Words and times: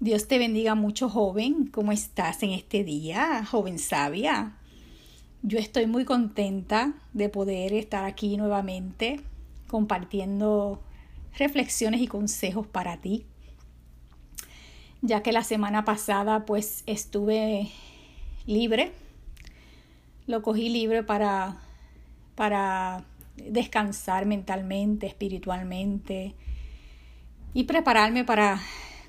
Dios 0.00 0.28
te 0.28 0.38
bendiga 0.38 0.76
mucho, 0.76 1.08
joven. 1.08 1.66
¿Cómo 1.66 1.90
estás 1.90 2.44
en 2.44 2.50
este 2.50 2.84
día, 2.84 3.44
joven 3.44 3.80
sabia? 3.80 4.56
Yo 5.42 5.58
estoy 5.58 5.88
muy 5.88 6.04
contenta 6.04 6.92
de 7.14 7.28
poder 7.28 7.72
estar 7.72 8.04
aquí 8.04 8.36
nuevamente 8.36 9.20
compartiendo 9.66 10.80
reflexiones 11.36 12.00
y 12.00 12.06
consejos 12.06 12.64
para 12.64 12.98
ti, 12.98 13.26
ya 15.02 15.24
que 15.24 15.32
la 15.32 15.42
semana 15.42 15.84
pasada 15.84 16.46
pues 16.46 16.84
estuve 16.86 17.68
libre, 18.46 18.92
lo 20.28 20.42
cogí 20.42 20.68
libre 20.68 21.02
para, 21.02 21.56
para 22.36 23.04
descansar 23.34 24.26
mentalmente, 24.26 25.08
espiritualmente 25.08 26.36
y 27.52 27.64
prepararme 27.64 28.24
para 28.24 28.60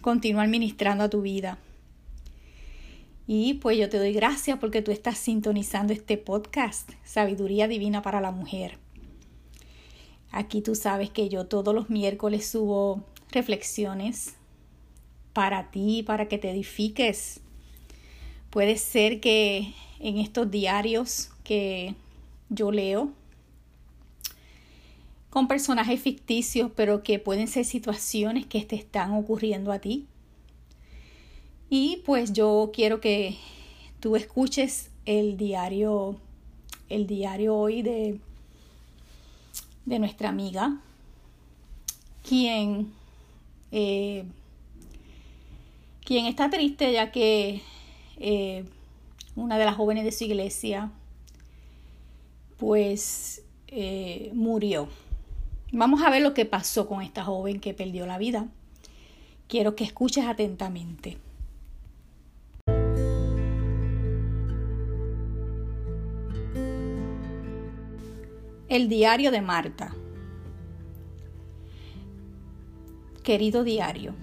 continuar 0.01 0.47
ministrando 0.47 1.03
a 1.03 1.09
tu 1.09 1.21
vida. 1.21 1.57
Y 3.27 3.55
pues 3.55 3.77
yo 3.77 3.89
te 3.89 3.97
doy 3.97 4.11
gracias 4.11 4.57
porque 4.57 4.81
tú 4.81 4.91
estás 4.91 5.17
sintonizando 5.17 5.93
este 5.93 6.17
podcast, 6.17 6.89
Sabiduría 7.03 7.67
Divina 7.67 8.01
para 8.01 8.21
la 8.21 8.31
Mujer. 8.31 8.79
Aquí 10.31 10.61
tú 10.61 10.75
sabes 10.75 11.09
que 11.09 11.29
yo 11.29 11.45
todos 11.45 11.73
los 11.73 11.89
miércoles 11.89 12.47
subo 12.47 13.03
reflexiones 13.31 14.35
para 15.33 15.69
ti, 15.71 16.03
para 16.03 16.27
que 16.27 16.37
te 16.37 16.49
edifiques. 16.49 17.41
Puede 18.49 18.77
ser 18.77 19.19
que 19.19 19.73
en 19.99 20.17
estos 20.17 20.49
diarios 20.49 21.29
que 21.43 21.95
yo 22.49 22.71
leo, 22.71 23.11
con 25.29 25.47
personajes 25.47 26.01
ficticios, 26.01 26.71
pero 26.75 27.03
que 27.03 27.19
pueden 27.19 27.47
ser 27.47 27.65
situaciones 27.65 28.45
que 28.45 28.61
te 28.61 28.75
están 28.75 29.13
ocurriendo 29.13 29.71
a 29.71 29.79
ti. 29.79 30.07
Y 31.69 32.01
pues 32.05 32.33
yo 32.33 32.71
quiero 32.73 32.99
que 32.99 33.37
tú 33.99 34.15
escuches 34.15 34.89
el 35.05 35.37
diario, 35.37 36.17
el 36.89 37.05
diario 37.05 37.55
hoy 37.55 37.83
de, 37.83 38.19
de 39.85 39.99
nuestra 39.99 40.29
amiga, 40.29 40.81
quien, 42.27 42.91
eh, 43.71 44.25
quien 46.03 46.25
está 46.25 46.49
triste 46.49 46.91
ya 46.91 47.11
que 47.11 47.61
eh, 48.17 48.65
una 49.35 49.59
de 49.59 49.65
las 49.65 49.75
jóvenes 49.75 50.05
de 50.05 50.11
su 50.11 50.23
iglesia 50.23 50.91
pues 52.57 53.43
eh, 53.67 54.31
murió 54.33 54.89
Vamos 55.71 56.01
a 56.01 56.09
ver 56.09 56.23
lo 56.23 56.33
que 56.33 56.45
pasó 56.45 56.87
con 56.87 57.03
esta 57.03 57.23
joven 57.23 57.59
que 57.59 57.75
perdió 57.75 58.07
la 58.07 58.17
vida. 58.17 58.47
Quiero 59.47 59.75
que 59.75 59.83
escuches 59.83 60.25
atentamente. 60.25 61.17
El 68.67 68.89
diario 68.89 69.31
de 69.31 69.41
Marta. 69.41 69.93
Querido 73.23 73.63
diario, 73.63 74.15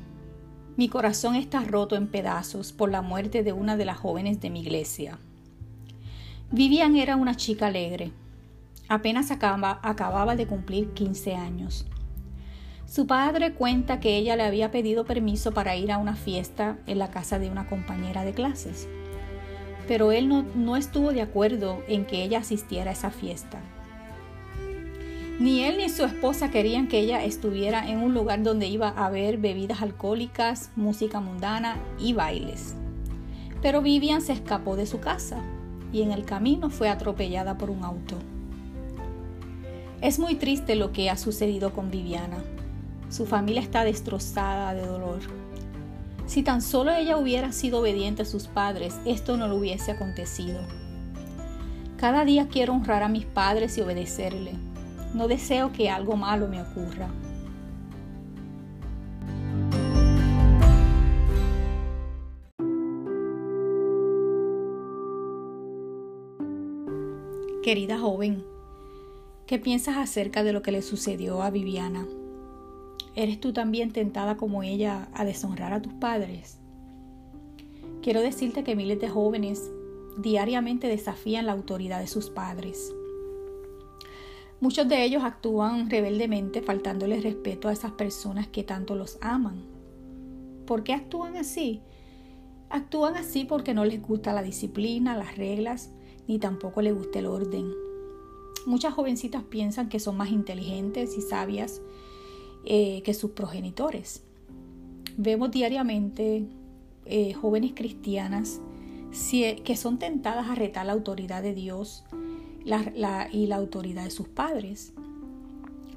mi 0.77 0.89
corazón 0.89 1.37
está 1.37 1.61
roto 1.61 1.95
en 1.95 2.09
pedazos 2.09 2.73
por 2.73 2.91
la 2.91 3.03
muerte 3.03 3.45
de 3.45 3.53
una 3.53 3.77
de 3.77 3.85
las 3.85 3.99
jóvenes 3.99 4.41
de 4.41 4.51
mi 4.51 4.63
iglesia. 4.63 5.19
Vivian 6.51 6.97
era 6.97 7.15
una 7.15 7.37
chica 7.37 7.69
alegre, 7.69 8.11
Apenas 8.89 9.31
acaba, 9.31 9.81
acababa 9.83 10.37
de 10.37 10.47
cumplir 10.47 10.92
15 10.92 11.34
años. 11.34 11.87
Su 12.87 13.06
padre 13.06 13.53
cuenta 13.53 13.98
que 13.98 14.17
ella 14.17 14.37
le 14.37 14.45
había 14.45 14.70
pedido 14.70 15.05
permiso 15.05 15.53
para 15.53 15.75
ir 15.75 15.91
a 15.91 15.98
una 15.98 16.15
fiesta 16.15 16.78
en 16.87 17.01
la 17.01 17.11
casa 17.11 17.41
de 17.41 17.51
una 17.51 17.67
compañera 17.67 18.25
de 18.25 18.33
clases, 18.33 18.89
pero 19.89 20.12
él 20.12 20.28
no 20.28 20.77
estuvo 20.77 21.12
de 21.12 21.23
acuerdo 21.23 21.83
en 21.89 22.06
que 22.06 22.23
ella 22.23 22.39
asistiera 22.39 22.91
a 22.91 22.93
esa 22.93 23.11
fiesta. 23.11 23.61
Ni 25.41 25.65
él 25.65 25.78
ni 25.78 25.88
su 25.91 26.05
esposa 26.05 26.50
querían 26.50 26.87
que 26.87 27.00
ella 27.00 27.22
estuviera 27.22 27.91
en 27.91 27.99
un 27.99 28.15
lugar 28.15 28.43
donde 28.43 28.69
iba 28.69 28.88
a 28.88 29.06
haber 29.06 29.37
bebidas 29.37 29.82
alcohólicas, 29.82 30.71
música 30.77 31.21
mundana 31.21 31.77
y 31.99 32.15
bailes. 32.15 32.75
Pero 33.61 33.82
Vivian 33.82 34.22
se 34.22 34.32
escapó 34.32 34.77
de 34.77 34.87
su 34.87 35.00
casa 35.00 35.43
y 35.93 36.03
en 36.03 36.12
el 36.12 36.25
camino 36.25 36.71
fue 36.71 36.88
atropellada 36.88 37.59
por 37.59 37.69
un 37.69 37.84
auto. 37.84 38.16
Es 40.03 40.19
muy 40.19 40.34
triste 40.34 40.77
lo 40.77 40.93
que 40.93 41.09
ha 41.09 41.17
sucedido 41.17 41.73
con 41.73 41.91
Viviana. 41.91 42.45
Su 43.09 43.25
familia 43.25 43.62
está 43.62 43.83
destrozada 43.83 44.75
de 44.75 44.87
dolor. 44.87 45.21
Si 46.27 46.43
tan 46.43 46.61
solo 46.61 46.93
ella 46.93 47.17
hubiera 47.17 47.51
sido 47.53 47.81
obediente 47.81 48.23
a 48.23 48.27
sus 48.27 48.47
padres, 48.47 48.99
esto 49.06 49.39
no 49.39 49.49
le 49.49 49.55
hubiese 49.55 49.93
acontecido. 49.93 50.61
Cada 51.97 52.27
día 52.27 52.49
quiero 52.49 52.75
honrar 52.75 53.03
a 53.03 53.09
mis 53.09 53.25
padres 53.25 53.79
y 53.79 53.81
obedecerle. 53.81 54.53
No 55.15 55.29
deseo 55.29 55.73
que 55.73 55.89
algo 55.89 56.15
malo 56.17 56.47
me 56.47 56.61
ocurra. 56.61 57.09
Querida 67.62 67.99
joven, 67.99 68.45
¿Qué 69.47 69.61
piensas 69.61 69.97
acerca 69.97 70.43
de 70.43 70.53
lo 70.53 70.61
que 70.61 70.73
le 70.73 70.83
sucedió 70.83 71.41
a 71.41 71.51
Viviana? 71.51 72.05
¿Eres 73.15 73.39
tú 73.41 73.53
también 73.53 73.93
tentada 73.93 74.37
como 74.37 74.65
ella 74.65 75.09
a 75.15 75.25
deshonrar 75.25 75.73
a 75.73 75.81
tus 75.81 75.93
padres? 75.93 76.59
Quiero 78.03 78.23
decirte 78.23 78.65
que 78.65 78.75
miles 78.75 79.01
de 79.01 79.09
jóvenes 79.09 79.71
diariamente 80.19 80.89
desafían 80.89 81.47
la 81.47 81.53
autoridad 81.53 82.01
de 82.01 82.09
sus 82.09 82.29
padres. 82.29 82.93
Muchos 84.61 84.89
de 84.89 85.05
ellos 85.05 85.23
actúan 85.23 85.91
rebeldemente 85.91 86.61
faltándoles 86.61 87.23
respeto 87.23 87.69
a 87.69 87.73
esas 87.73 87.93
personas 87.93 88.49
que 88.49 88.65
tanto 88.65 88.97
los 88.97 89.17
aman. 89.21 89.62
¿Por 90.67 90.83
qué 90.83 90.93
actúan 90.93 91.37
así? 91.37 91.83
Actúan 92.69 93.15
así 93.15 93.45
porque 93.45 93.75
no 93.75 93.85
les 93.85 94.03
gusta 94.03 94.33
la 94.33 94.43
disciplina, 94.43 95.17
las 95.17 95.37
reglas, 95.37 95.93
ni 96.27 96.41
tampoco 96.41 96.83
les 96.83 96.97
gusta 96.97 97.21
el 97.21 97.27
orden. 97.27 97.86
Muchas 98.66 98.94
jovencitas 98.94 99.44
piensan 99.44 99.88
que 99.88 100.00
son 100.00 100.16
más 100.16 100.31
inteligentes 100.31 101.16
y 101.16 101.22
sabias 101.22 101.81
eh, 102.65 103.00
que 103.04 103.15
sus 103.15 103.31
progenitores. 103.31 104.25
Vemos 105.16 105.53
diariamente 105.53 106.44
eh, 107.05 107.32
jóvenes 107.32 107.72
cristianas 107.75 108.60
que 109.65 109.76
son 109.76 109.99
tentadas 109.99 110.50
a 110.50 110.56
retar 110.56 110.84
la 110.84 110.93
autoridad 110.93 111.43
de 111.43 111.55
Dios 111.55 112.05
y 113.32 113.47
la 113.47 113.56
autoridad 113.56 114.05
de 114.05 114.10
sus 114.10 114.28
padres. 114.28 114.93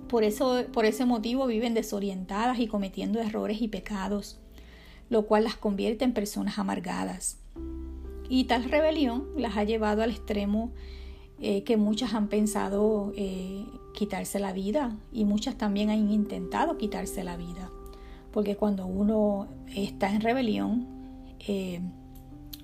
Por, 0.07 0.23
eso, 0.23 0.63
por 0.71 0.85
ese 0.85 1.05
motivo 1.05 1.47
viven 1.47 1.73
desorientadas 1.73 2.59
y 2.59 2.67
cometiendo 2.67 3.19
errores 3.19 3.61
y 3.61 3.67
pecados, 3.67 4.39
lo 5.09 5.25
cual 5.25 5.43
las 5.43 5.55
convierte 5.55 6.05
en 6.05 6.13
personas 6.13 6.59
amargadas. 6.59 7.39
Y 8.29 8.45
tal 8.45 8.63
rebelión 8.65 9.27
las 9.35 9.57
ha 9.57 9.63
llevado 9.63 10.03
al 10.03 10.11
extremo 10.11 10.71
eh, 11.41 11.63
que 11.63 11.77
muchas 11.77 12.13
han 12.13 12.27
pensado 12.27 13.13
eh, 13.15 13.65
quitarse 13.93 14.39
la 14.39 14.51
vida 14.51 14.97
y 15.13 15.23
muchas 15.23 15.57
también 15.57 15.89
han 15.89 16.11
intentado 16.11 16.77
quitarse 16.77 17.23
la 17.23 17.37
vida. 17.37 17.69
Porque 18.31 18.57
cuando 18.57 18.85
uno 18.85 19.47
está 19.73 20.13
en 20.13 20.19
rebelión, 20.19 20.87
eh, 21.47 21.79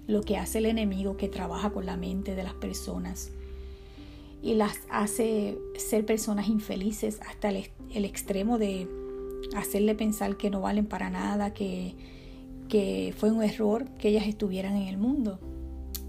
lo 0.07 0.21
que 0.21 0.35
hace 0.35 0.57
el 0.57 0.65
enemigo 0.65 1.15
que 1.15 1.29
trabaja 1.29 1.69
con 1.69 1.85
la 1.85 1.95
mente 1.95 2.35
de 2.35 2.43
las 2.43 2.53
personas 2.53 3.31
y 4.41 4.55
las 4.55 4.77
hace 4.89 5.57
ser 5.77 6.05
personas 6.05 6.49
infelices 6.49 7.19
hasta 7.27 7.49
el, 7.49 7.69
el 7.93 8.03
extremo 8.03 8.59
de 8.59 8.89
hacerle 9.55 9.95
pensar 9.95 10.35
que 10.35 10.49
no 10.49 10.59
valen 10.59 10.85
para 10.85 11.09
nada, 11.09 11.53
que, 11.53 11.95
que 12.67 13.13
fue 13.17 13.31
un 13.31 13.41
error 13.41 13.85
que 13.97 14.09
ellas 14.09 14.27
estuvieran 14.27 14.75
en 14.75 14.89
el 14.89 14.97
mundo 14.97 15.39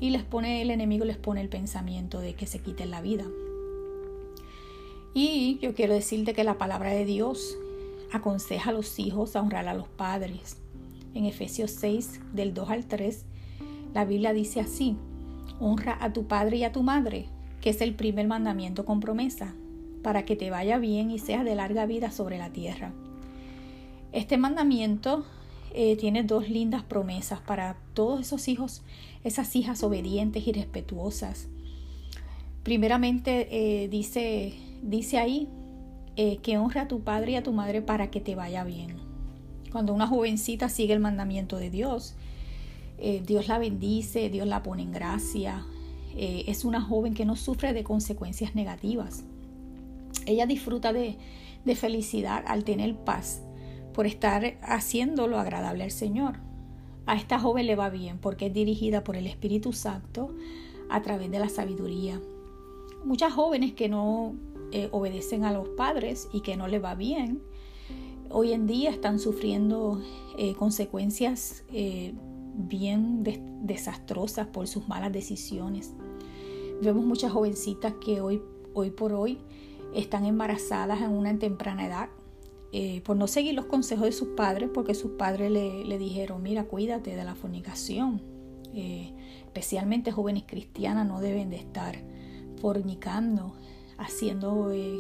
y 0.01 0.11
les 0.11 0.23
pone 0.23 0.63
el 0.63 0.71
enemigo 0.71 1.05
les 1.05 1.17
pone 1.17 1.41
el 1.41 1.49
pensamiento 1.49 2.21
de 2.21 2.35
que 2.35 2.47
se 2.47 2.61
quiten 2.61 2.91
la 2.91 3.01
vida. 3.01 3.25
Y 5.15 5.59
yo 5.63 5.75
quiero 5.75 5.95
decirte 5.95 6.35
que 6.35 6.45
la 6.45 6.59
palabra 6.59 6.91
de 6.91 7.05
Dios 7.05 7.57
aconseja 8.13 8.71
a 8.71 8.73
los 8.73 8.99
hijos 8.99 9.35
a 9.35 9.41
honrar 9.41 9.67
a 9.69 9.75
los 9.75 9.89
padres. 9.89 10.59
En 11.15 11.25
Efesios 11.25 11.71
6 11.71 12.21
del 12.35 12.53
2 12.53 12.71
al 12.71 12.87
3 12.87 13.25
la 13.95 14.05
Biblia 14.05 14.35
dice 14.35 14.61
así: 14.61 14.97
Honra 15.59 15.97
a 15.99 16.13
tu 16.13 16.27
padre 16.27 16.59
y 16.59 16.65
a 16.65 16.73
tu 16.73 16.83
madre, 16.83 17.27
que 17.63 17.71
es 17.71 17.81
el 17.81 17.95
primer 17.95 18.27
mandamiento 18.27 18.85
con 18.85 19.01
promesa, 19.01 19.55
para 20.03 20.27
que 20.27 20.37
te 20.37 20.51
vaya 20.51 20.77
bien 20.77 21.11
y 21.11 21.19
seas 21.19 21.47
de 21.47 21.55
larga 21.55 21.87
vida 21.87 22.11
sobre 22.11 22.37
la 22.37 22.51
tierra. 22.51 22.93
Este 24.13 24.37
mandamiento 24.37 25.25
eh, 25.79 25.95
tiene 25.97 26.23
dos 26.23 26.49
lindas 26.49 26.83
promesas 26.83 27.39
para 27.41 27.77
todos 27.93 28.23
esos 28.23 28.49
hijos, 28.49 28.81
esas 29.25 29.55
hijas 29.57 29.83
obedientes 29.83 30.47
y 30.47 30.53
respetuosas. 30.53 31.49
Primeramente 32.63 33.49
eh, 33.51 33.87
dice, 33.89 34.55
dice 34.83 35.19
ahí 35.19 35.49
eh, 36.17 36.39
que 36.39 36.57
honra 36.57 36.83
a 36.83 36.89
tu 36.89 37.01
padre 37.01 37.33
y 37.33 37.35
a 37.35 37.43
tu 37.43 37.53
madre 37.53 37.83
para 37.83 38.11
que 38.11 38.23
te 38.23 38.35
vaya 38.35 38.65
bien. 38.65 38.97
Cuando 39.71 39.93
una 39.93 40.07
jovencita 40.07 40.71
sigue 40.71 40.95
el 40.95 41.01
mandamiento 41.01 41.59
de 41.59 41.69
Dios, 41.69 42.15
Dios 43.27 43.47
la 43.47 43.59
bendice, 43.59 44.31
Dios 44.31 44.47
la 44.47 44.63
pone 44.63 44.83
en 44.83 44.93
gracia. 44.93 45.67
Es 46.17 46.65
una 46.65 46.81
joven 46.81 47.13
que 47.13 47.27
no 47.27 47.37
sufre 47.37 47.75
de 47.75 47.85
consecuencias 47.85 48.55
negativas. 48.55 49.25
Ella 50.25 50.47
disfruta 50.47 50.95
de, 50.95 51.19
de 51.67 51.77
felicidad 51.77 52.43
al 52.47 52.65
tener 52.65 52.97
paz 52.97 53.43
por 53.97 54.07
estar 54.07 54.59
haciendo 54.61 55.27
lo 55.27 55.39
agradable 55.39 55.83
al 55.83 55.91
Señor. 55.91 56.37
A 57.07 57.17
esta 57.17 57.39
joven 57.39 57.67
le 57.67 57.77
va 57.77 57.89
bien 57.89 58.19
porque 58.19 58.47
es 58.49 58.53
dirigida 58.53 59.03
por 59.03 59.17
el 59.17 59.27
Espíritu 59.27 59.73
Santo 59.73 60.35
a 60.91 61.01
través 61.01 61.31
de 61.31 61.39
la 61.39 61.49
sabiduría. 61.49 62.21
Muchas 63.07 63.33
jóvenes 63.33 63.73
que 63.73 63.89
no 63.89 64.35
eh, 64.71 64.91
obedecen 64.93 65.45
a 65.45 65.53
los 65.53 65.71
padres 65.71 66.29
y 66.31 66.43
que 66.43 66.59
no 66.59 66.69
les 66.69 66.85
va 66.85 66.95
bien, 66.95 67.41
hoy 68.29 68.53
en 68.53 68.67
día 68.67 68.91
están 68.91 69.19
sufriendo 69.19 70.03
eh, 70.37 70.53
consecuencias 70.53 71.65
eh, 71.73 72.13
bien 72.55 73.25
desastrosas 73.63 74.47
por 74.47 74.69
sus 74.69 74.89
malas 74.89 75.11
decisiones. 75.11 75.95
Vemos 76.83 77.03
muchas 77.03 77.33
jovencitas 77.33 77.95
que 77.95 78.21
hoy, 78.21 78.43
hoy 78.75 78.91
por 78.91 79.15
hoy 79.15 79.39
están 79.95 80.27
embarazadas 80.27 81.01
en 81.01 81.13
una 81.13 81.39
temprana 81.39 81.87
edad 81.87 82.11
por 83.05 83.17
no 83.17 83.27
seguir 83.27 83.55
los 83.55 83.67
consejos 83.67 84.05
de 84.05 84.13
sus 84.13 84.29
padres, 84.29 84.69
porque 84.73 84.95
sus 84.95 85.13
padres 85.13 85.51
le, 85.51 85.85
le 85.85 85.99
dijeron, 85.99 86.43
mira, 86.43 86.65
cuídate 86.65 87.17
de 87.17 87.25
la 87.25 87.35
fornicación. 87.35 88.21
especialmente 89.47 90.13
jóvenes 90.13 90.45
cristianas 90.47 91.07
no 91.07 91.21
deben 91.21 91.49
de 91.49 91.57
estar 91.57 91.97
fornicando, 92.61 93.55
haciendo 93.99 94.73
eh, 94.73 94.99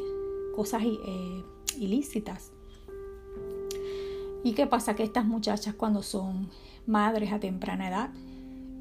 cosas 0.55 0.83
eh, 0.85 1.45
ilícitas. 1.79 2.53
¿Y 4.45 4.53
qué 4.53 4.67
pasa? 4.67 4.95
Que 4.95 5.03
estas 5.03 5.27
muchachas 5.27 5.75
cuando 5.75 6.03
son 6.03 6.49
madres 6.87 7.33
a 7.33 7.41
temprana 7.41 7.89
edad, 7.89 8.11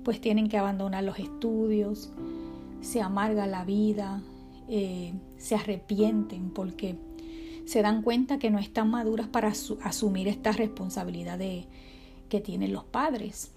pues 0.04 0.22
tienen 0.22 0.48
que 0.48 0.58
abandonar 0.58 1.04
los 1.04 1.18
estudios, 1.18 2.12
se 2.82 3.02
amarga 3.02 3.48
la 3.48 3.66
vida, 3.66 4.22
eh, 4.68 5.14
se 5.38 5.56
arrepienten 5.56 6.52
porque 6.52 6.96
se 7.66 7.82
dan 7.82 8.02
cuenta 8.02 8.40
que 8.40 8.52
no 8.52 8.60
están 8.60 8.90
maduras 8.90 9.28
para 9.28 9.54
asumir 9.84 10.28
esta 10.28 10.52
responsabilidad 10.52 11.40
que 12.30 12.42
tienen 12.42 12.74
los 12.74 12.84
padres. 12.84 13.52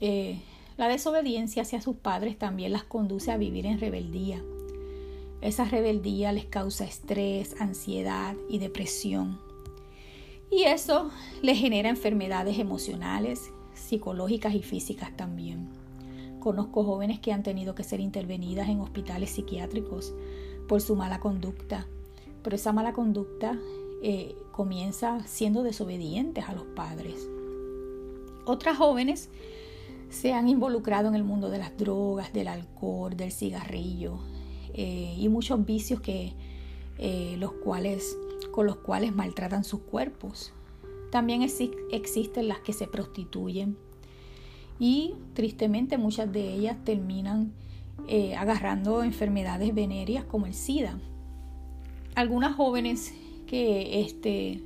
la 0.00 0.88
desobediencia 0.88 1.62
hacia 1.62 1.80
sus 1.80 1.96
padres 1.96 2.38
también 2.38 2.72
las 2.72 2.84
conduce 2.84 3.32
a 3.32 3.36
vivir 3.36 3.66
en 3.66 3.80
rebeldía 3.80 4.42
esa 5.40 5.64
rebeldía 5.64 6.32
les 6.32 6.46
causa 6.46 6.84
estrés, 6.84 7.60
ansiedad 7.60 8.34
y 8.48 8.58
depresión. 8.58 9.38
Y 10.50 10.62
eso 10.64 11.10
les 11.42 11.58
genera 11.58 11.88
enfermedades 11.88 12.58
emocionales, 12.58 13.50
psicológicas 13.74 14.54
y 14.54 14.62
físicas 14.62 15.16
también. 15.16 15.68
Conozco 16.40 16.84
jóvenes 16.84 17.20
que 17.20 17.32
han 17.32 17.42
tenido 17.42 17.74
que 17.74 17.84
ser 17.84 18.00
intervenidas 18.00 18.68
en 18.68 18.80
hospitales 18.80 19.30
psiquiátricos 19.30 20.14
por 20.68 20.80
su 20.80 20.96
mala 20.96 21.20
conducta, 21.20 21.86
pero 22.46 22.54
esa 22.54 22.72
mala 22.72 22.92
conducta 22.92 23.58
eh, 24.04 24.36
comienza 24.52 25.26
siendo 25.26 25.64
desobedientes 25.64 26.48
a 26.48 26.52
los 26.52 26.62
padres. 26.62 27.28
Otras 28.44 28.78
jóvenes 28.78 29.30
se 30.10 30.32
han 30.32 30.46
involucrado 30.48 31.08
en 31.08 31.16
el 31.16 31.24
mundo 31.24 31.50
de 31.50 31.58
las 31.58 31.76
drogas, 31.76 32.32
del 32.32 32.46
alcohol, 32.46 33.16
del 33.16 33.32
cigarrillo, 33.32 34.20
eh, 34.74 35.16
y 35.18 35.28
muchos 35.28 35.66
vicios 35.66 36.00
que, 36.00 36.34
eh, 36.98 37.34
los 37.40 37.50
cuales, 37.50 38.16
con 38.52 38.66
los 38.66 38.76
cuales 38.76 39.12
maltratan 39.12 39.64
sus 39.64 39.80
cuerpos. 39.80 40.52
También 41.10 41.42
existen 41.42 42.46
las 42.46 42.60
que 42.60 42.72
se 42.72 42.86
prostituyen 42.86 43.76
y 44.78 45.14
tristemente 45.34 45.98
muchas 45.98 46.32
de 46.32 46.54
ellas 46.54 46.76
terminan 46.84 47.54
agarrando 48.38 49.02
enfermedades 49.02 49.74
venéreas 49.74 50.24
como 50.24 50.46
el 50.46 50.54
SIDA. 50.54 51.00
Algunas 52.16 52.56
jóvenes 52.56 53.14
que 53.46 54.00
este, 54.00 54.60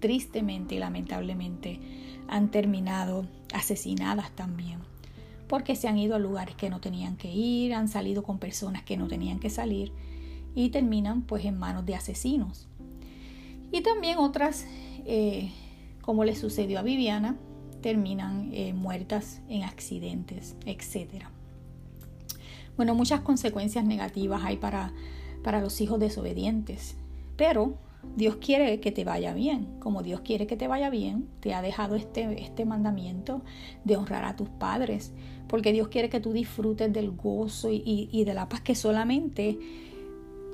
tristemente 0.00 0.74
y 0.74 0.78
lamentablemente 0.80 1.78
han 2.26 2.50
terminado 2.50 3.28
asesinadas 3.52 4.32
también 4.32 4.80
porque 5.48 5.76
se 5.76 5.88
han 5.88 5.98
ido 5.98 6.16
a 6.16 6.18
lugares 6.18 6.56
que 6.56 6.70
no 6.70 6.80
tenían 6.80 7.16
que 7.16 7.30
ir, 7.30 7.74
han 7.74 7.88
salido 7.88 8.22
con 8.22 8.38
personas 8.38 8.82
que 8.82 8.96
no 8.96 9.08
tenían 9.08 9.38
que 9.38 9.50
salir 9.50 9.92
y 10.54 10.70
terminan 10.70 11.22
pues 11.22 11.44
en 11.44 11.58
manos 11.58 11.86
de 11.86 11.94
asesinos. 11.94 12.66
Y 13.70 13.82
también 13.82 14.18
otras, 14.18 14.66
eh, 15.04 15.52
como 16.00 16.24
le 16.24 16.34
sucedió 16.34 16.78
a 16.78 16.82
Viviana, 16.82 17.36
terminan 17.82 18.50
eh, 18.52 18.72
muertas 18.72 19.42
en 19.48 19.64
accidentes, 19.64 20.56
etc. 20.64 21.26
Bueno, 22.76 22.94
muchas 22.94 23.20
consecuencias 23.20 23.84
negativas 23.84 24.42
hay 24.44 24.56
para, 24.56 24.92
para 25.42 25.60
los 25.60 25.80
hijos 25.80 26.00
desobedientes, 26.00 26.96
pero 27.36 27.74
Dios 28.14 28.36
quiere 28.36 28.80
que 28.80 28.92
te 28.92 29.04
vaya 29.04 29.34
bien. 29.34 29.78
Como 29.80 30.02
Dios 30.02 30.20
quiere 30.20 30.46
que 30.46 30.56
te 30.56 30.68
vaya 30.68 30.90
bien, 30.90 31.28
te 31.40 31.54
ha 31.54 31.62
dejado 31.62 31.96
este, 31.96 32.42
este 32.42 32.64
mandamiento 32.64 33.42
de 33.84 33.96
honrar 33.96 34.24
a 34.24 34.36
tus 34.36 34.48
padres, 34.48 35.12
porque 35.48 35.72
Dios 35.72 35.88
quiere 35.88 36.08
que 36.08 36.20
tú 36.20 36.32
disfrutes 36.32 36.92
del 36.92 37.10
gozo 37.10 37.68
y, 37.70 38.24
de 38.24 38.34
la 38.34 38.48
paz 38.48 38.60
que 38.60 38.74
solamente 38.74 39.58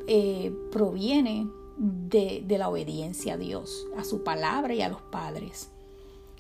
eh, 0.09 0.53
proviene 0.71 1.47
de, 1.79 2.45
la 2.59 2.69
obediencia 2.69 3.35
a 3.35 3.39
Dios, 3.39 3.87
a 3.97 4.05
su 4.05 4.23
palabra 4.23 4.75
y 4.75 4.83
a 4.83 4.89
los 4.89 5.03
padres. 5.03 5.71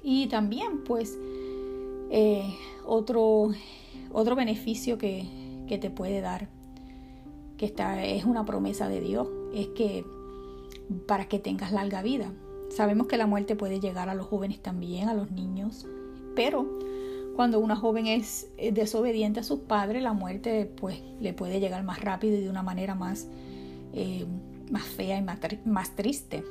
Y 0.02 0.26
también, 0.26 0.82
pues, 0.84 1.18
eh, 2.10 2.54
otro, 2.84 3.50
otro 4.12 4.34
beneficio 4.34 4.98
que, 4.98 5.26
que 5.68 5.78
te 5.78 5.90
puede 5.90 6.20
dar, 6.20 6.48
está, 7.66 8.04
es 8.04 8.24
una 8.24 8.44
promesa 8.44 8.88
de 8.88 9.00
Dios, 9.00 9.28
es 9.54 9.68
que 9.68 10.04
para 11.06 11.28
que 11.28 11.38
tengas 11.38 11.72
larga 11.72 12.02
vida. 12.02 12.32
Sabemos 12.70 13.06
que 13.06 13.16
la 13.16 13.26
muerte 13.26 13.54
puede 13.54 13.80
llegar 13.80 14.08
a 14.08 14.14
los 14.14 14.26
jóvenes 14.26 14.60
también, 14.60 15.08
a 15.08 15.14
los 15.14 15.30
niños, 15.30 15.86
pero 16.34 16.66
cuando 17.36 17.60
una 17.60 17.76
joven 17.76 18.06
es 18.06 18.48
desobediente 18.72 19.40
a 19.40 19.42
sus 19.42 19.60
padres, 19.60 20.02
la 20.02 20.12
muerte 20.12 20.70
pues 20.76 21.00
le 21.20 21.32
puede 21.32 21.60
llegar 21.60 21.82
más 21.82 22.00
rápido 22.00 22.36
y 22.36 22.42
de 22.42 22.50
una 22.50 22.62
manera 22.62 22.94
más, 22.94 23.28
eh, 23.92 24.26
más 24.70 24.84
fea 24.84 25.18
y 25.18 25.22
más, 25.22 25.96
triste. 25.96 26.44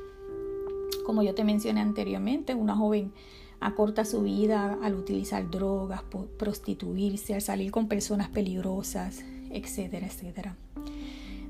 Como 1.05 1.23
yo 1.23 1.35
te 1.35 1.43
mencioné 1.43 1.81
anteriormente, 1.81 2.55
una 2.55 2.75
joven 2.75 3.11
acorta 3.59 4.05
su 4.05 4.23
vida 4.23 4.79
al 4.81 4.95
utilizar 4.95 5.49
drogas, 5.49 6.01
prostituirse, 6.37 7.35
al 7.35 7.41
salir 7.41 7.71
con 7.71 7.87
personas 7.87 8.29
peligrosas, 8.29 9.23
etcétera, 9.51 10.07
etcétera. 10.07 10.55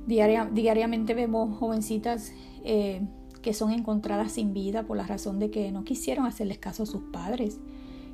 Diariamente 0.08 1.14
vemos 1.14 1.58
jovencitas 1.58 2.34
eh, 2.64 3.02
que 3.42 3.54
son 3.54 3.72
encontradas 3.72 4.34
sin 4.34 4.54
vida 4.54 4.84
por 4.84 4.98
la 4.98 5.06
razón 5.06 5.40
de 5.40 5.50
que 5.50 5.72
no 5.72 5.84
quisieron 5.84 6.26
hacerles 6.26 6.58
caso 6.58 6.84
a 6.84 6.86
sus 6.86 7.02
padres, 7.12 7.60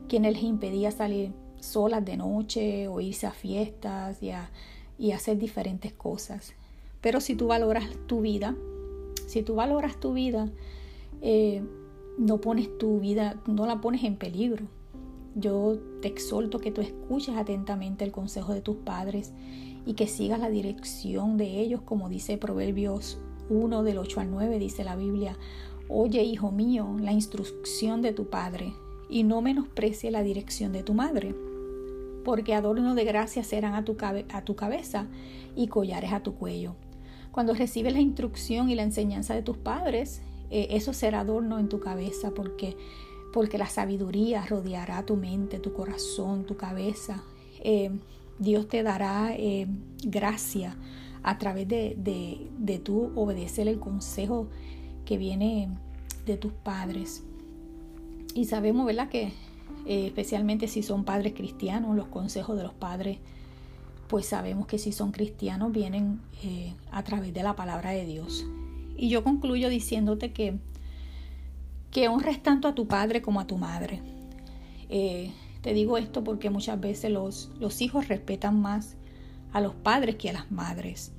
quienes 0.08 0.34
les 0.34 0.44
impedía 0.44 0.92
salir 0.92 1.34
solas 1.60 2.06
de 2.06 2.18
noche 2.18 2.88
o 2.88 3.02
irse 3.02 3.28
a 3.28 3.32
fiestas 3.32 4.22
y, 4.24 4.32
a, 4.32 4.50
hacer 5.14 5.38
diferentes 5.38 5.94
cosas. 5.94 6.54
Pero 7.02 7.20
si 7.20 7.36
tú 7.36 7.48
valoras 7.48 7.86
tu 8.08 8.22
vida, 8.22 8.56
si 9.28 9.44
tú 9.44 9.56
valoras 9.56 10.00
tu 10.00 10.14
vida, 10.14 10.50
eh, 11.22 11.62
no 12.18 12.40
pones 12.40 12.78
tu 12.78 13.00
vida, 13.00 13.42
no 13.48 13.66
la 13.66 13.82
pones 13.82 14.04
en 14.04 14.16
peligro. 14.16 14.66
Yo 15.36 15.78
te 16.02 16.08
exhorto 16.08 16.60
que 16.60 16.72
tú 16.72 16.82
escuches 16.82 17.36
atentamente 17.36 18.04
el 18.04 18.12
consejo 18.12 18.54
de 18.54 18.62
tus 18.62 18.78
padres 18.78 19.34
y 19.88 19.94
que 19.94 20.06
sigas 20.06 20.42
la 20.42 20.50
dirección 20.50 21.38
de 21.38 21.62
ellos, 21.62 21.82
como 21.82 22.10
dice 22.10 22.38
Proverbios 22.38 23.20
1 23.50 23.84
del 23.84 24.00
8 24.00 24.20
al 24.20 24.30
9 24.30 24.60
dice 24.60 24.84
la 24.84 24.98
Biblia, 24.98 25.38
Oye, 25.88 26.22
hijo 26.24 26.52
mío, 26.52 26.98
la 27.00 27.14
instrucción 27.14 28.02
de 28.02 28.12
tu 28.12 28.30
padre, 28.30 28.74
y 29.10 29.24
no 29.24 29.42
menosprecie 29.42 30.12
la 30.12 30.24
dirección 30.24 30.74
de 30.74 30.84
tu 30.84 30.94
madre, 30.94 31.34
porque 32.26 32.54
adorno 32.54 32.96
de 32.96 33.06
gracia 33.06 33.46
serán 33.46 33.76
a 33.76 33.86
tu, 33.86 33.96
a 34.02 34.42
tu 34.44 34.58
cabeza 34.58 35.08
y 35.56 35.70
collares 35.70 36.12
a 36.12 36.20
tu 36.20 36.36
cuello. 36.36 36.76
Cuando 37.32 37.54
recibes 37.54 37.94
la 37.94 38.02
instrucción 38.02 38.70
y 38.70 38.76
la 38.76 38.84
enseñanza 38.84 39.36
de 39.36 39.42
tus 39.42 39.56
padres, 39.56 40.22
eh, 40.50 40.68
eso 40.72 40.92
será 40.92 41.22
adorno 41.22 41.60
en 41.60 41.70
tu 41.70 41.80
cabeza, 41.80 42.32
porque, 42.32 42.76
porque 43.32 43.58
la 43.58 43.68
sabiduría 43.68 44.46
rodeará 44.46 45.06
tu 45.06 45.16
mente, 45.16 45.60
tu 45.60 45.72
corazón, 45.72 46.44
tu 46.46 46.58
cabeza. 46.58 47.24
Eh, 47.62 47.92
Dios 48.40 48.68
te 48.68 48.84
dará 48.84 49.34
eh, 49.36 49.68
gracia 50.04 50.76
a 51.24 51.38
través 51.38 51.68
de, 51.68 51.96
de, 52.58 52.80
tú 52.80 53.12
obedecer 53.16 53.68
el 53.68 53.80
consejo 53.80 54.48
que 55.06 55.18
viene 55.18 55.70
de 56.26 56.38
tus 56.38 56.54
padres. 56.54 57.24
Y 58.34 58.46
sabemos, 58.46 58.86
¿verdad? 58.86 59.10
Que 59.10 59.34
eh, 59.86 60.08
especialmente 60.08 60.68
si 60.68 60.84
son 60.84 61.04
padres 61.04 61.34
cristianos, 61.34 61.96
los 61.96 62.08
consejos 62.08 62.56
de 62.58 62.64
los 62.64 62.74
padres, 62.74 63.18
pues 64.08 64.26
sabemos 64.26 64.68
que 64.68 64.78
si 64.78 64.92
son 64.92 65.12
cristianos 65.12 65.72
vienen 65.72 66.22
eh, 66.44 66.74
a 66.92 67.04
través 67.04 67.34
de 67.34 67.44
la 67.44 67.56
palabra 67.56 67.92
de 67.92 68.06
Dios. 68.06 68.46
Y 68.96 69.10
yo 69.10 69.24
concluyo 69.24 69.70
diciéndote 69.70 70.32
que 70.32 70.60
que 71.92 72.10
honres 72.10 72.44
tanto 72.44 72.68
a 72.68 72.76
tu 72.76 72.88
padre 72.88 73.22
como 73.22 73.40
a 73.40 73.48
tu 73.48 73.58
madre. 73.58 74.02
Eh, 74.90 75.32
te 75.62 75.74
digo 75.74 75.98
esto 75.98 76.24
porque 76.24 76.50
muchas 76.50 76.80
veces 76.80 77.12
los, 77.12 77.52
los 77.60 77.82
hijos 77.82 78.08
respetan 78.08 78.62
más 78.62 78.96
a 79.54 79.62
los 79.62 79.74
padres 79.74 80.16
que 80.16 80.30
a 80.30 80.34
las 80.34 80.52
madres. 80.52 81.12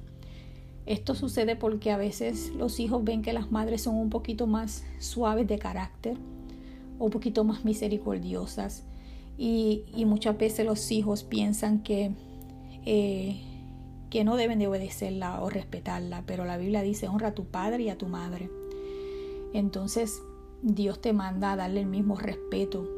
Esto 0.87 1.14
sucede 1.14 1.57
porque 1.57 1.90
a 1.90 1.99
veces 1.99 2.50
los 2.57 2.80
hijos 2.80 3.04
ven 3.04 3.23
que 3.23 3.33
las 3.33 3.50
madres 3.50 3.83
son 3.83 3.97
un 3.97 4.11
poquito 4.11 4.47
más 4.47 4.85
suaves 4.99 5.47
de 5.47 5.59
carácter 5.59 6.16
un 6.99 7.11
poquito 7.11 7.45
más 7.45 7.64
misericordiosas 7.64 8.85
y, 9.37 9.85
muchas 10.04 10.37
veces 10.37 10.66
los 10.66 10.90
hijos 10.90 11.23
piensan 11.23 11.83
que, 11.83 12.11
eh, 12.85 13.40
que 14.11 14.25
no 14.25 14.37
deben 14.37 14.59
de 14.59 14.66
obedecerla 14.66 15.40
o 15.42 15.49
respetarla, 15.49 16.25
pero 16.26 16.45
la 16.45 16.57
Biblia 16.57 16.83
dice 16.83 17.09
honra 17.09 17.28
a 17.28 17.35
tu 17.35 17.45
padre 17.45 17.85
y 17.85 17.88
a 17.88 17.99
tu 17.99 18.07
madre. 18.07 18.50
Entonces 19.52 20.21
Dios 20.62 21.00
te 21.00 21.12
manda 21.12 21.52
a 21.52 21.57
darle 21.57 21.80
el 21.80 21.87
mismo 21.87 22.16
respeto 22.16 22.88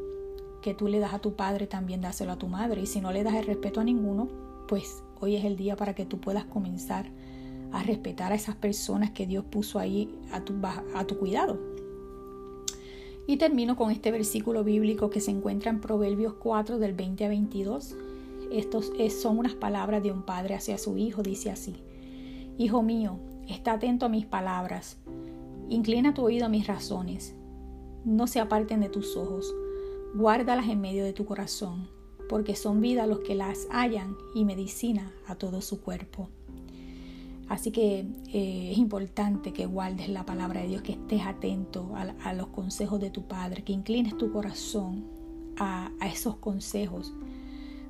que 0.61 0.73
tú 0.73 0.87
le 0.87 0.99
das 0.99 1.13
a 1.13 1.19
tu 1.19 1.35
padre, 1.35 1.67
también 1.67 2.01
dáselo 2.01 2.31
a 2.31 2.37
tu 2.37 2.47
madre. 2.47 2.81
Y 2.81 2.85
si 2.85 3.01
no 3.01 3.11
le 3.11 3.23
das 3.23 3.35
el 3.35 3.45
respeto 3.45 3.79
a 3.79 3.83
ninguno, 3.83 4.27
pues 4.67 5.03
hoy 5.19 5.35
es 5.35 5.45
el 5.45 5.57
día 5.57 5.75
para 5.75 5.95
que 5.95 6.05
tú 6.05 6.19
puedas 6.19 6.45
comenzar 6.45 7.07
a 7.71 7.83
respetar 7.83 8.31
a 8.31 8.35
esas 8.35 8.55
personas 8.55 9.11
que 9.11 9.25
Dios 9.25 9.45
puso 9.45 9.79
ahí 9.79 10.13
a 10.31 10.41
tu, 10.41 10.53
a 10.95 11.05
tu 11.05 11.17
cuidado. 11.17 11.59
Y 13.27 13.37
termino 13.37 13.75
con 13.75 13.91
este 13.91 14.11
versículo 14.11 14.63
bíblico 14.63 15.09
que 15.09 15.21
se 15.21 15.31
encuentra 15.31 15.71
en 15.71 15.79
Proverbios 15.79 16.33
4 16.33 16.79
del 16.79 16.93
20 16.93 17.25
a 17.25 17.29
22. 17.29 17.95
Estos 18.51 18.91
son 19.21 19.39
unas 19.39 19.53
palabras 19.53 20.03
de 20.03 20.11
un 20.11 20.23
padre 20.23 20.55
hacia 20.55 20.77
su 20.77 20.97
hijo. 20.97 21.21
Dice 21.21 21.49
así, 21.49 21.75
Hijo 22.57 22.83
mío, 22.83 23.17
está 23.47 23.73
atento 23.73 24.05
a 24.05 24.09
mis 24.09 24.25
palabras, 24.25 24.97
inclina 25.69 26.13
tu 26.13 26.23
oído 26.23 26.45
a 26.45 26.49
mis 26.49 26.67
razones, 26.67 27.33
no 28.03 28.27
se 28.27 28.39
aparten 28.39 28.81
de 28.81 28.89
tus 28.89 29.15
ojos, 29.15 29.53
guárdalas 30.13 30.67
en 30.67 30.81
medio 30.81 31.03
de 31.03 31.13
tu 31.13 31.25
corazón, 31.25 31.89
porque 32.29 32.55
son 32.55 32.81
vida 32.81 33.07
los 33.07 33.19
que 33.19 33.35
las 33.35 33.67
hallan 33.71 34.15
y 34.35 34.45
medicina 34.45 35.11
a 35.27 35.35
todo 35.35 35.61
su 35.61 35.81
cuerpo. 35.81 36.29
Así 37.49 37.71
que 37.71 38.05
eh, 38.33 38.69
es 38.71 38.77
importante 38.77 39.51
que 39.51 39.65
guardes 39.65 40.07
la 40.07 40.25
palabra 40.25 40.61
de 40.61 40.69
Dios, 40.69 40.81
que 40.83 40.93
estés 40.93 41.23
atento 41.25 41.91
a, 41.95 42.33
los 42.33 42.47
consejos 42.47 43.01
de 43.01 43.09
tu 43.09 43.27
Padre, 43.27 43.63
que 43.63 43.73
inclines 43.73 44.17
tu 44.17 44.31
corazón 44.31 45.03
a, 45.57 45.91
a 45.99 46.07
esos 46.07 46.37
consejos. 46.37 47.13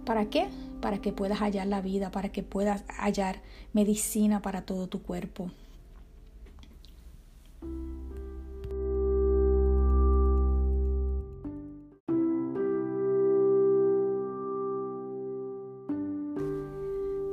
¿Para 0.04 0.32
qué? 0.32 0.50
Para 0.82 1.00
que 1.00 1.13
puedas 1.13 1.40
hallar 1.40 1.68
la 1.68 1.82
vida, 1.82 2.10
para 2.10 2.30
que 2.30 2.42
puedas 2.42 2.84
hallar 2.98 3.44
medicina 3.72 4.42
para 4.42 4.63
todo 4.63 4.88
tu 4.88 5.04
cuerpo. 5.04 5.51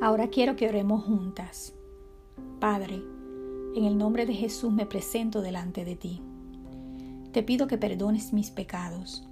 Ahora 0.09 0.29
quiero 0.29 0.57
que 0.57 0.67
oremos 0.67 1.05
juntas. 1.05 1.75
Padre, 2.61 3.03
en 3.75 3.85
el 3.85 3.99
nombre 3.99 4.25
de 4.25 4.33
Jesús 4.33 4.73
me 4.73 4.87
presento 4.87 5.43
delante 5.43 5.85
de 5.85 5.97
ti. 5.97 6.23
Te 7.33 7.43
pido 7.43 7.67
que 7.67 7.77
perdones 7.77 8.33
mis 8.33 8.51
pecados. 8.51 9.29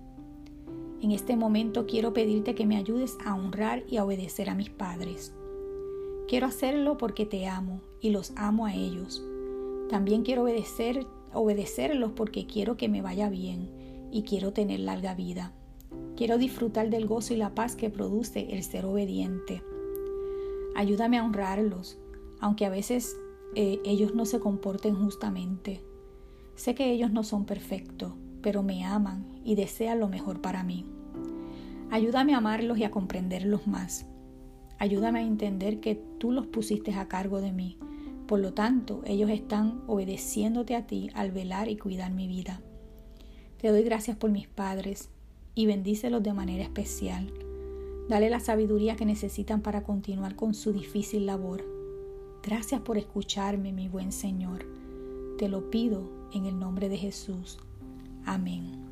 En 1.01 1.13
este 1.13 1.35
momento 1.35 1.87
quiero 1.87 2.13
pedirte 2.13 2.55
que 2.55 2.67
me 2.67 2.77
ayudes 2.77 3.17
a 3.25 3.35
honrar 3.35 3.85
y 3.89 3.97
a 3.97 4.05
obedecer 4.05 4.51
a 4.51 4.55
mis 4.55 4.69
padres. 4.69 5.35
Quiero 6.29 6.47
hacerlo 6.47 6.99
porque 6.99 7.25
te 7.25 7.47
amo 7.47 7.81
y 8.03 8.11
los 8.11 8.35
amo 8.37 8.67
a 8.67 8.75
ellos. 8.75 9.25
También 9.89 10.25
quiero 10.25 10.43
obedecer, 10.43 11.07
obedecerlos 11.33 12.13
porque 12.13 12.47
quiero 12.47 12.77
que 12.77 12.91
me 12.91 13.01
vaya 13.01 13.31
bien 13.31 13.71
y 14.13 14.25
quiero 14.25 14.53
tener 14.53 14.81
larga 14.81 15.15
vida. 15.15 15.55
Quiero 16.19 16.37
disfrutar 16.37 16.91
del 16.91 17.07
gozo 17.07 17.33
y 17.33 17.39
la 17.39 17.55
paz 17.55 17.77
que 17.77 17.89
produce 17.89 18.49
el 18.51 18.63
ser 18.63 18.85
obediente. 18.85 19.63
Ayúdame 20.77 21.19
a 21.19 21.25
honrarlos 21.25 21.99
aunque 22.41 22.67
a 22.67 22.71
veces 22.71 23.17
eh, 23.55 23.81
ellos 23.85 24.15
no 24.15 24.25
se 24.25 24.41
comporten 24.41 24.95
justamente. 24.95 25.83
Sé 26.55 26.75
que 26.75 26.91
ellos 26.91 27.13
no 27.13 27.23
son 27.23 27.45
perfectos, 27.45 28.13
pero 28.43 28.63
me 28.63 28.85
aman 28.85 29.41
y 29.45 29.55
desean 29.55 30.01
lo 30.01 30.09
mejor 30.09 30.41
para 30.41 30.63
mí. 30.63 30.87
Ayúdame 31.91 32.35
a 32.35 32.39
amarlos 32.39 32.79
y 32.79 32.85
a 32.85 32.91
comprenderlos 32.91 33.67
más. 33.67 34.07
Ayúdame 34.79 35.21
a 35.21 35.23
entender 35.23 35.81
que 35.81 35.95
tú 36.19 36.33
los 36.33 36.47
pusiste 36.47 36.93
a 36.95 37.09
cargo 37.09 37.41
de 37.41 37.53
mí. 37.53 37.79
Por 38.27 38.41
lo 38.41 38.53
tanto, 38.53 39.03
ellos 39.07 39.31
están 39.31 39.83
obedeciéndote 39.87 40.75
a 40.75 40.87
ti 40.87 41.11
al 41.15 41.31
velar 41.31 41.69
y 41.69 41.77
cuidar 41.77 42.13
mi 42.13 42.27
vida. 42.27 42.61
Te 43.59 43.69
doy 43.69 43.85
gracias 43.85 44.17
por 44.17 44.31
mis 44.31 44.49
padres 44.49 45.11
y 45.55 45.67
bendícelos 45.67 46.23
de 46.23 46.33
manera 46.35 46.65
especial. 46.65 47.33
Dale 48.09 48.31
la 48.31 48.39
sabiduría 48.39 48.95
que 48.95 49.05
necesitan 49.05 49.63
para 49.63 49.83
continuar 49.83 50.37
con 50.37 50.55
su 50.55 50.73
difícil 50.73 51.27
labor. 51.27 51.65
Gracias 52.43 52.81
por 52.81 52.99
escucharme, 52.99 53.73
mi 53.73 53.89
buen 53.89 54.13
Señor. 54.13 54.65
Te 55.39 55.49
lo 55.49 55.71
pido 55.71 56.09
en 56.33 56.47
el 56.47 56.57
nombre 56.59 56.89
de 56.89 56.99
Jesús. 56.99 57.59
Amén. 58.25 58.87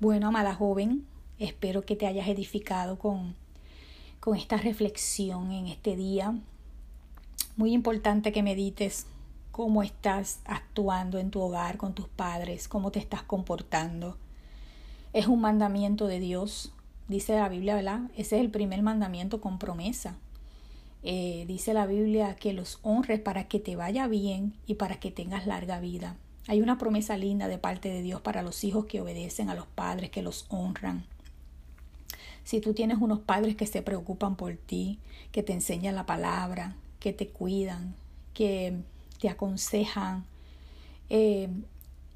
Bueno, 0.00 0.28
amada 0.28 0.54
joven, 0.54 1.04
espero 1.38 1.82
que 1.82 1.94
te 1.94 2.06
hayas 2.06 2.28
edificado 2.28 2.98
con, 2.98 3.34
con 4.20 4.36
esta 4.36 4.56
reflexión 4.56 5.52
en 5.52 5.66
este 5.66 5.96
día. 5.96 6.34
Muy 7.56 7.72
importante 7.72 8.32
que 8.32 8.42
medites 8.42 9.06
cómo 9.54 9.84
estás 9.84 10.40
actuando 10.46 11.20
en 11.20 11.30
tu 11.30 11.40
hogar 11.40 11.76
con 11.76 11.94
tus 11.94 12.08
padres, 12.08 12.66
cómo 12.66 12.90
te 12.90 12.98
estás 12.98 13.22
comportando. 13.22 14.18
Es 15.12 15.28
un 15.28 15.40
mandamiento 15.40 16.08
de 16.08 16.18
Dios 16.18 16.72
dice 17.06 17.36
la 17.36 17.48
Biblia, 17.48 17.76
¿verdad? 17.76 18.00
Ese 18.16 18.34
es 18.34 18.42
el 18.42 18.50
primer 18.50 18.82
mandamiento 18.82 19.40
con 19.40 19.60
promesa. 19.60 20.16
Eh, 21.04 21.44
dice 21.46 21.72
la 21.72 21.86
Biblia 21.86 22.34
que 22.34 22.52
los 22.52 22.80
honres 22.82 23.20
para 23.20 23.46
que 23.46 23.60
te 23.60 23.76
vaya 23.76 24.08
bien 24.08 24.54
y 24.66 24.74
para 24.74 24.98
que 24.98 25.12
tengas 25.12 25.46
larga 25.46 25.78
vida. 25.78 26.16
Hay 26.48 26.60
una 26.60 26.76
promesa 26.76 27.16
linda 27.16 27.46
de 27.46 27.58
parte 27.58 27.90
de 27.90 28.02
Dios 28.02 28.22
para 28.22 28.42
los 28.42 28.64
hijos 28.64 28.86
que 28.86 29.00
obedecen 29.00 29.50
a 29.50 29.54
los 29.54 29.68
padres, 29.68 30.10
que 30.10 30.22
los 30.22 30.46
honran. 30.48 31.04
Si 32.42 32.60
tú 32.60 32.74
tienes 32.74 32.98
unos 32.98 33.20
padres 33.20 33.54
que 33.54 33.68
se 33.68 33.82
preocupan 33.82 34.34
por 34.34 34.56
ti, 34.56 34.98
que 35.30 35.44
te 35.44 35.52
enseñan 35.52 35.94
la 35.94 36.06
palabra, 36.06 36.74
que 36.98 37.12
te 37.12 37.28
cuidan, 37.28 37.94
que 38.34 38.82
te 39.24 39.30
aconsejan, 39.30 40.26
eh, 41.08 41.48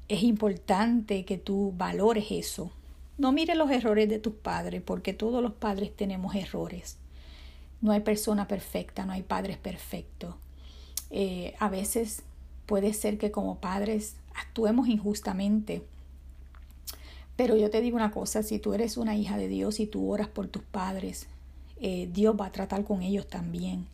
es 0.09 0.21
importante 0.21 1.25
que 1.25 1.39
tú 1.39 1.73
valores 1.75 2.27
eso, 2.29 2.71
no 3.17 3.31
mire 3.31 3.55
los 3.55 3.71
errores 3.71 4.07
de 4.07 4.19
tus 4.19 4.35
padres, 4.35 4.83
porque 4.83 5.13
todos 5.13 5.41
los 5.41 5.53
padres 5.53 5.91
tenemos 5.95 6.35
errores. 6.35 6.97
No 7.81 7.93
hay 7.93 8.01
persona 8.01 8.47
perfecta, 8.47 9.07
no 9.07 9.13
hay 9.13 9.23
padres 9.23 9.57
perfectos. 9.57 10.35
Eh, 11.09 11.55
a 11.57 11.67
veces 11.67 12.21
puede 12.67 12.93
ser 12.93 13.17
que 13.17 13.31
como 13.31 13.57
padres 13.57 14.15
actuemos 14.35 14.87
injustamente. 14.87 15.81
Pero 17.35 17.57
yo 17.57 17.71
te 17.71 17.81
digo 17.81 17.95
una 17.95 18.11
cosa, 18.11 18.43
si 18.43 18.59
tú 18.59 18.75
eres 18.75 18.97
una 18.97 19.15
hija 19.15 19.35
de 19.35 19.47
Dios 19.47 19.79
y 19.79 19.87
tú 19.87 20.11
oras 20.11 20.27
por 20.27 20.47
tus 20.47 20.61
padres, 20.61 21.25
eh, 21.81 22.07
Dios 22.13 22.35
va 22.39 22.45
a 22.45 22.51
tratar 22.51 22.83
con 22.83 23.01
ellos 23.01 23.27
también. 23.27 23.87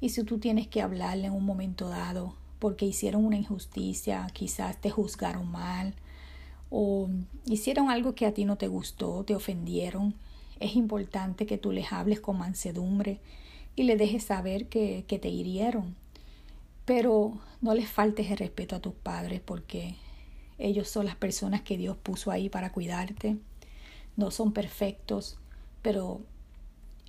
Y 0.00 0.08
si 0.08 0.24
tú 0.24 0.38
tienes 0.38 0.66
que 0.66 0.80
hablarle 0.80 1.26
en 1.26 1.34
un 1.34 1.44
momento 1.44 1.90
dado 1.90 2.42
porque 2.58 2.86
hicieron 2.86 3.24
una 3.24 3.36
injusticia, 3.36 4.26
quizás 4.32 4.80
te 4.80 4.90
juzgaron 4.90 5.50
mal, 5.50 5.94
o 6.70 7.08
hicieron 7.46 7.90
algo 7.90 8.14
que 8.14 8.26
a 8.26 8.34
ti 8.34 8.44
no 8.44 8.56
te 8.56 8.68
gustó, 8.68 9.24
te 9.24 9.34
ofendieron, 9.34 10.14
es 10.60 10.76
importante 10.76 11.46
que 11.46 11.58
tú 11.58 11.72
les 11.72 11.92
hables 11.92 12.20
con 12.20 12.38
mansedumbre 12.38 13.20
y 13.76 13.84
le 13.84 13.96
dejes 13.96 14.24
saber 14.24 14.66
que, 14.68 15.04
que 15.06 15.18
te 15.18 15.28
hirieron. 15.28 15.94
Pero 16.84 17.38
no 17.60 17.74
les 17.74 17.88
faltes 17.88 18.30
el 18.30 18.38
respeto 18.38 18.76
a 18.76 18.80
tus 18.80 18.94
padres 18.94 19.40
porque 19.40 19.96
ellos 20.58 20.88
son 20.88 21.06
las 21.06 21.16
personas 21.16 21.62
que 21.62 21.76
Dios 21.76 21.96
puso 21.96 22.30
ahí 22.30 22.48
para 22.48 22.72
cuidarte. 22.72 23.36
No 24.16 24.30
son 24.30 24.52
perfectos, 24.52 25.38
pero, 25.82 26.20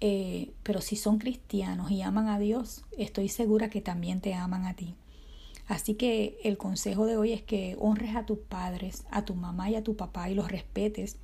eh, 0.02 0.52
pero 0.64 0.82
si 0.82 0.96
son 0.96 1.20
cristianos 1.20 1.92
y 1.92 2.02
aman 2.02 2.28
a 2.28 2.40
Dios, 2.40 2.84
estoy 2.98 3.30
segura 3.30 3.70
que 3.70 3.82
también 3.82 4.22
te 4.22 4.34
aman 4.34 4.66
a 4.66 4.74
ti. 4.74 4.96
Así 5.68 5.96
que 5.96 6.38
el 6.44 6.58
consejo 6.58 7.06
de 7.06 7.18
hoy 7.18 7.34
es 7.34 7.42
que 7.42 7.76
honres 7.80 8.16
a 8.16 8.26
tus 8.26 8.38
padres, 8.38 9.06
a 9.10 9.26
tu 9.26 9.34
mamá 9.36 9.70
y 9.70 9.76
a 9.76 9.84
tu 9.84 9.96
papá 9.96 10.30
y 10.30 10.36
los 10.36 10.52
respetes 10.52 11.18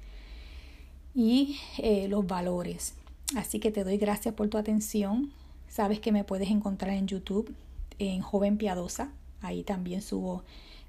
y 1.14 1.60
eh, 1.78 2.08
los 2.08 2.26
valores. 2.26 2.96
Así 3.36 3.60
que 3.60 3.72
te 3.72 3.84
doy 3.84 3.98
gracias 3.98 4.34
por 4.34 4.50
tu 4.50 4.58
atención. 4.58 5.32
Sabes 5.68 6.00
que 6.00 6.12
me 6.12 6.24
puedes 6.24 6.50
encontrar 6.50 6.94
en 6.94 7.08
YouTube, 7.08 7.54
en 8.00 8.22
Joven 8.22 8.58
Piadosa. 8.58 9.12
Ahí 9.42 9.64
también 9.64 10.02
subo 10.02 10.44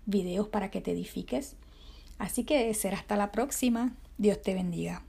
videos 0.07 0.49
para 0.49 0.71
que 0.71 0.81
te 0.81 0.93
edifiques. 0.93 1.57
Así 2.19 2.45
que 2.45 2.73
será 2.75 2.97
hasta 2.99 3.17
la 3.17 3.33
próxima. 3.33 3.95
Dios 4.19 4.41
te 4.43 4.55
bendiga. 4.55 5.05